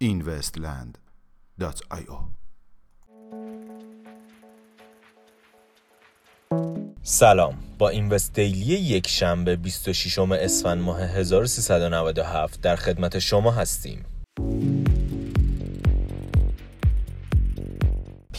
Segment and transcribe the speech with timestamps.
[0.00, 2.18] investland.io
[7.02, 7.54] سلام.
[7.78, 14.04] با Invest Daily یک شنبه 26 اسفند ماه 1397 در خدمت شما هستیم.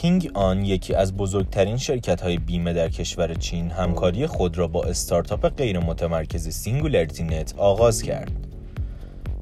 [0.01, 4.83] Ping An یکی از بزرگترین شرکت های بیمه در کشور چین همکاری خود را با
[4.83, 8.31] استارتاپ غیر متمرکز SingularityNET آغاز کرد.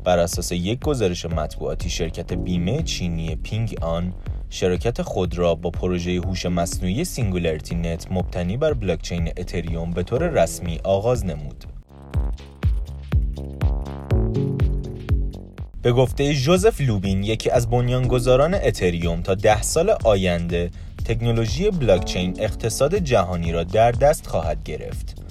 [0.04, 4.13] بر اساس یک گزارش مطبوعاتی شرکت بیمه چینی Ping An
[4.49, 10.80] شرکت خود را با پروژه هوش مصنوعی SingularityNET مبتنی بر بلاکچین اتریوم به طور رسمی
[10.84, 11.74] آغاز نمود.
[15.85, 20.71] به گفته جوزف لوبین یکی از بنیانگذاران اتریوم تا ده سال آینده
[21.05, 25.21] تکنولوژی بلاکچین اقتصاد جهانی را در دست خواهد گرفت.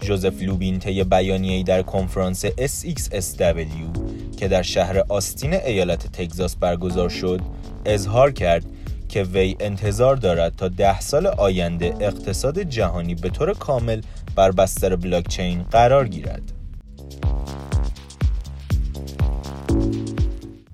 [0.00, 3.98] جوزف لوبین طی بیانیه‌ای در کنفرانس SXSW
[4.36, 7.40] که در شهر آستین ایالت تگزاس برگزار شد،
[7.86, 8.64] اظهار کرد
[9.08, 14.00] که وی انتظار دارد تا ده سال آینده اقتصاد جهانی به طور کامل
[14.34, 16.55] بر بستر بلاکچین قرار گیرد.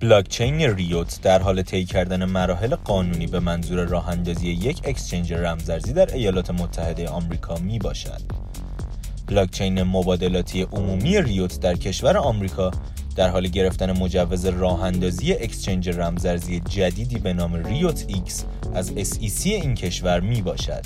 [0.03, 5.93] بلاکچین ریوت در حال طی کردن مراحل قانونی به منظور راه اندازی یک اکسچنج رمزارزی
[5.93, 8.21] در ایالات متحده آمریکا می باشد.
[9.27, 12.71] بلاکچین مبادلاتی عمومی Riot در کشور آمریکا
[13.15, 19.75] در حال گرفتن مجوز راه اندازی exchange رمزارزی جدیدی به نام RiotX از SEC این
[19.75, 20.83] کشور می باشد.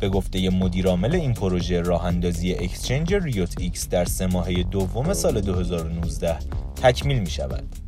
[0.00, 6.38] به گفته مدیرعامل این پروژه راه اندازی exchange RiotX در سه ماهه دوم سال 2019
[6.82, 7.87] تکمیل می شود.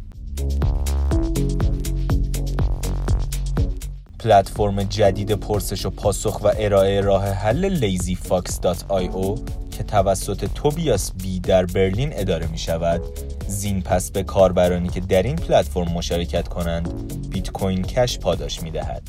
[4.19, 11.67] پلتفرم جدید پرسش و پاسخ و ارائه راه حل lazyfox.io که توسط توبیاس بی در
[11.67, 13.01] برلین اداره می شود
[13.47, 18.71] زین پس به کاربرانی که در این پلتفرم مشارکت کنند بیت کوین کش پاداش می
[18.71, 19.03] دهد.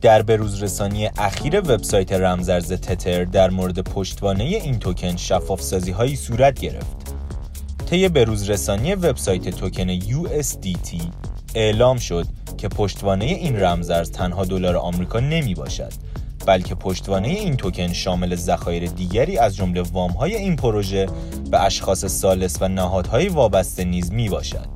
[0.00, 6.16] در بروز رسانی اخیر وبسایت رمزرز تتر در مورد پشتوانه این توکن شفاف سازی هایی
[6.16, 7.14] صورت گرفت.
[7.90, 11.02] طی بروز رسانی وبسایت توکن USDT
[11.54, 12.26] اعلام شد
[12.58, 15.92] که پشتوانه این رمزرز تنها دلار آمریکا نمی باشد
[16.46, 21.06] بلکه پشتوانه این توکن شامل ذخایر دیگری از جمله وام های این پروژه
[21.50, 24.68] به اشخاص سالس و نهادهای وابسته نیز می باشد.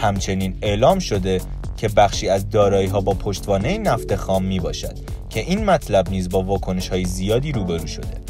[0.00, 1.40] همچنین اعلام شده
[1.76, 4.98] که بخشی از دارایی ها با پشتوانه نفت خام می باشد
[5.28, 8.24] که این مطلب نیز با واکنش های زیادی روبرو شده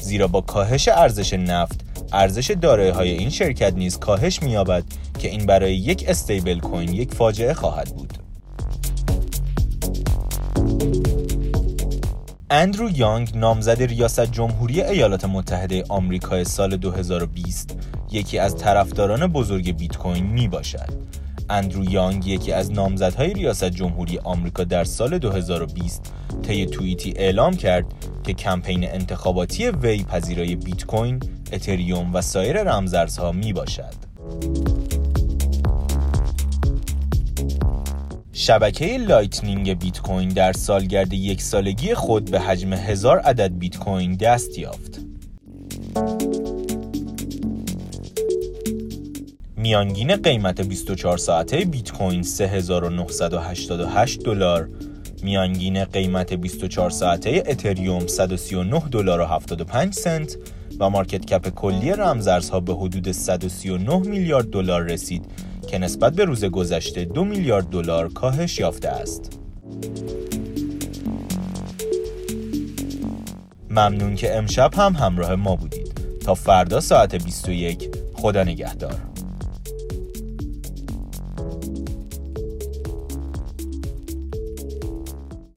[0.00, 1.80] زیرا با کاهش ارزش نفت
[2.12, 4.84] ارزش دارایی های این شرکت نیز کاهش می‌یابد
[5.18, 8.12] که این برای یک استیبل کوین یک فاجعه خواهد بود
[12.50, 17.78] اندرو یانگ نامزد ریاست جمهوری ایالات متحده آمریکا سال 2020
[18.10, 20.88] یکی از طرفداران بزرگ بیت کوین می باشد.
[21.50, 26.12] اندرو یانگ یکی از نامزدهای ریاست جمهوری آمریکا در سال 2020
[26.42, 27.84] طی توییتی اعلام کرد
[28.24, 31.20] که کمپین انتخاباتی وی پذیرای بیت کوین،
[31.52, 33.94] اتریوم و سایر رمزارزها می باشد.
[38.32, 44.14] شبکه Lightning بیت کوین در سالگرد یک سالگی خود به حجم هزار عدد بیت کوین
[44.14, 45.05] دست یافت.
[49.66, 54.68] میانگین قیمت 24 ساعته بیت کوین 3988 دلار
[55.22, 60.36] میانگین قیمت 24 ساعته اتریوم 139 دلار و 75 سنت
[60.80, 65.24] و مارکت کپ کلی رمزارزها به حدود 139 میلیارد دلار رسید
[65.68, 69.38] که نسبت به روز گذشته 2 میلیارد دلار کاهش یافته است.
[73.70, 76.00] ممنون که امشب هم همراه ما بودید.
[76.24, 79.15] تا فردا ساعت 21 خدا نگهدار.